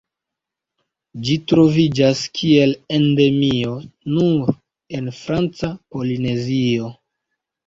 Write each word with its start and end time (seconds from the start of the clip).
Ĝi 1.27 1.35
troviĝas 1.51 2.23
kiel 2.39 2.73
endemio 2.97 3.75
nur 4.15 4.51
en 5.01 5.13
Franca 5.19 5.71
Polinezio. 5.93 6.91